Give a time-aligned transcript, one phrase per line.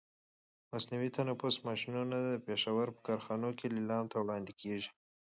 [0.71, 4.89] مصنوعي تنفس ماشینونه د پښاور په کارخانو کې لیلام ته وړاندې کېږي.